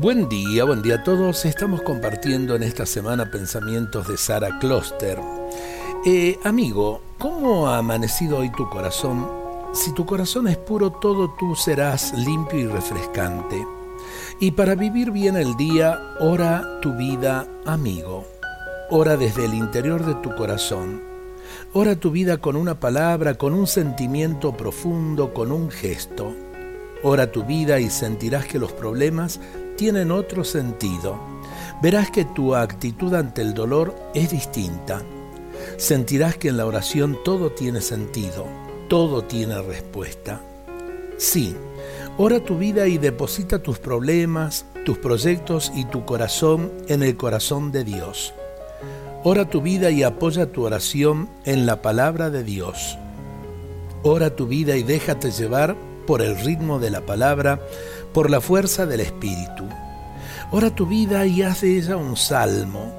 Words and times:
Buen 0.00 0.28
día, 0.28 0.62
buen 0.62 0.80
día 0.80 0.94
a 0.94 1.02
todos. 1.02 1.44
Estamos 1.44 1.82
compartiendo 1.82 2.54
en 2.54 2.62
esta 2.62 2.86
semana 2.86 3.32
pensamientos 3.32 4.06
de 4.06 4.16
Sara 4.16 4.60
Kloster. 4.60 5.18
Eh, 6.06 6.38
amigo, 6.44 7.02
¿cómo 7.18 7.66
ha 7.66 7.78
amanecido 7.78 8.38
hoy 8.38 8.52
tu 8.52 8.70
corazón? 8.70 9.28
Si 9.72 9.92
tu 9.94 10.06
corazón 10.06 10.46
es 10.46 10.56
puro, 10.56 10.92
todo 10.92 11.34
tú 11.36 11.56
serás 11.56 12.12
limpio 12.16 12.60
y 12.60 12.66
refrescante. 12.68 13.66
Y 14.38 14.52
para 14.52 14.76
vivir 14.76 15.10
bien 15.10 15.36
el 15.36 15.56
día, 15.56 15.98
ora 16.20 16.78
tu 16.80 16.92
vida, 16.94 17.48
amigo. 17.66 18.24
Ora 18.90 19.16
desde 19.16 19.46
el 19.46 19.54
interior 19.54 20.06
de 20.06 20.14
tu 20.22 20.32
corazón. 20.36 21.02
Ora 21.72 21.96
tu 21.96 22.12
vida 22.12 22.36
con 22.36 22.54
una 22.54 22.78
palabra, 22.78 23.34
con 23.34 23.52
un 23.52 23.66
sentimiento 23.66 24.56
profundo, 24.56 25.34
con 25.34 25.50
un 25.50 25.72
gesto. 25.72 26.32
Ora 27.02 27.32
tu 27.32 27.42
vida 27.42 27.80
y 27.80 27.90
sentirás 27.90 28.46
que 28.46 28.60
los 28.60 28.72
problemas 28.72 29.40
tienen 29.78 30.10
otro 30.10 30.44
sentido. 30.44 31.18
Verás 31.80 32.10
que 32.10 32.24
tu 32.24 32.54
actitud 32.54 33.14
ante 33.14 33.40
el 33.40 33.54
dolor 33.54 33.94
es 34.12 34.32
distinta. 34.32 35.00
Sentirás 35.76 36.36
que 36.36 36.48
en 36.48 36.56
la 36.56 36.66
oración 36.66 37.16
todo 37.24 37.52
tiene 37.52 37.80
sentido, 37.80 38.44
todo 38.88 39.22
tiene 39.22 39.62
respuesta. 39.62 40.40
Sí, 41.16 41.54
ora 42.18 42.40
tu 42.40 42.58
vida 42.58 42.88
y 42.88 42.98
deposita 42.98 43.62
tus 43.62 43.78
problemas, 43.78 44.66
tus 44.84 44.98
proyectos 44.98 45.70
y 45.74 45.84
tu 45.84 46.04
corazón 46.04 46.72
en 46.88 47.04
el 47.04 47.16
corazón 47.16 47.70
de 47.70 47.84
Dios. 47.84 48.34
Ora 49.22 49.48
tu 49.48 49.62
vida 49.62 49.90
y 49.92 50.02
apoya 50.02 50.50
tu 50.50 50.64
oración 50.64 51.28
en 51.44 51.66
la 51.66 51.82
palabra 51.82 52.30
de 52.30 52.42
Dios. 52.42 52.98
Ora 54.02 54.34
tu 54.34 54.48
vida 54.48 54.76
y 54.76 54.82
déjate 54.82 55.30
llevar 55.30 55.76
por 56.08 56.22
el 56.22 56.38
ritmo 56.38 56.78
de 56.78 56.90
la 56.90 57.04
palabra, 57.04 57.60
por 58.14 58.30
la 58.30 58.40
fuerza 58.40 58.86
del 58.86 59.00
Espíritu. 59.00 59.68
Ora 60.50 60.74
tu 60.74 60.86
vida 60.86 61.26
y 61.26 61.42
haz 61.42 61.60
de 61.60 61.76
ella 61.76 61.98
un 61.98 62.16
salmo. 62.16 62.90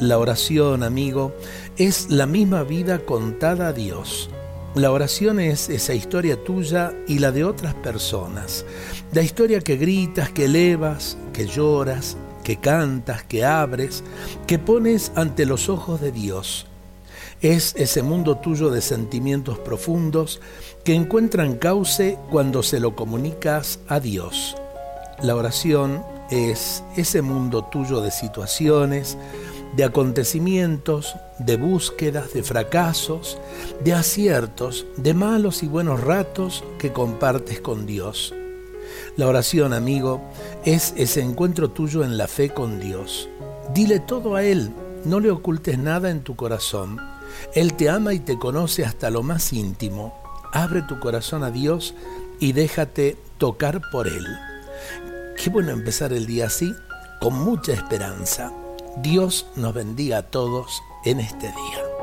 La 0.00 0.16
oración, 0.16 0.82
amigo, 0.82 1.36
es 1.76 2.08
la 2.08 2.24
misma 2.24 2.62
vida 2.62 3.00
contada 3.00 3.68
a 3.68 3.72
Dios. 3.74 4.30
La 4.74 4.92
oración 4.92 5.40
es 5.40 5.68
esa 5.68 5.92
historia 5.92 6.42
tuya 6.42 6.94
y 7.06 7.18
la 7.18 7.32
de 7.32 7.44
otras 7.44 7.74
personas. 7.74 8.64
La 9.12 9.20
historia 9.20 9.60
que 9.60 9.76
gritas, 9.76 10.30
que 10.30 10.46
elevas, 10.46 11.18
que 11.34 11.46
lloras, 11.46 12.16
que 12.44 12.56
cantas, 12.56 13.24
que 13.24 13.44
abres, 13.44 14.02
que 14.46 14.58
pones 14.58 15.12
ante 15.16 15.44
los 15.44 15.68
ojos 15.68 16.00
de 16.00 16.12
Dios. 16.12 16.66
Es 17.40 17.74
ese 17.76 18.02
mundo 18.02 18.38
tuyo 18.38 18.70
de 18.70 18.80
sentimientos 18.80 19.58
profundos 19.58 20.40
que 20.84 20.94
encuentran 20.94 21.56
cauce 21.56 22.18
cuando 22.30 22.62
se 22.62 22.80
lo 22.80 22.96
comunicas 22.96 23.80
a 23.88 24.00
Dios. 24.00 24.56
La 25.22 25.36
oración 25.36 26.04
es 26.30 26.82
ese 26.96 27.22
mundo 27.22 27.64
tuyo 27.64 28.00
de 28.00 28.10
situaciones, 28.10 29.16
de 29.76 29.84
acontecimientos, 29.84 31.16
de 31.38 31.56
búsquedas, 31.56 32.32
de 32.32 32.42
fracasos, 32.42 33.38
de 33.82 33.92
aciertos, 33.92 34.86
de 34.96 35.14
malos 35.14 35.62
y 35.62 35.66
buenos 35.66 36.00
ratos 36.00 36.64
que 36.78 36.92
compartes 36.92 37.60
con 37.60 37.86
Dios. 37.86 38.34
La 39.16 39.26
oración, 39.26 39.72
amigo, 39.72 40.20
es 40.64 40.94
ese 40.96 41.20
encuentro 41.20 41.70
tuyo 41.70 42.04
en 42.04 42.16
la 42.16 42.28
fe 42.28 42.50
con 42.50 42.80
Dios. 42.80 43.28
Dile 43.72 44.00
todo 44.00 44.36
a 44.36 44.44
Él, 44.44 44.70
no 45.04 45.20
le 45.20 45.30
ocultes 45.30 45.78
nada 45.78 46.10
en 46.10 46.22
tu 46.22 46.36
corazón. 46.36 47.00
Él 47.54 47.74
te 47.74 47.88
ama 47.88 48.14
y 48.14 48.20
te 48.20 48.38
conoce 48.38 48.84
hasta 48.84 49.10
lo 49.10 49.22
más 49.22 49.52
íntimo. 49.52 50.14
Abre 50.52 50.82
tu 50.82 51.00
corazón 51.00 51.42
a 51.44 51.50
Dios 51.50 51.94
y 52.40 52.52
déjate 52.52 53.16
tocar 53.38 53.80
por 53.90 54.06
Él. 54.08 54.26
Qué 55.36 55.50
bueno 55.50 55.70
empezar 55.70 56.12
el 56.12 56.26
día 56.26 56.46
así, 56.46 56.74
con 57.20 57.34
mucha 57.34 57.72
esperanza. 57.72 58.52
Dios 58.98 59.46
nos 59.56 59.74
bendiga 59.74 60.18
a 60.18 60.22
todos 60.22 60.80
en 61.04 61.20
este 61.20 61.46
día. 61.46 61.93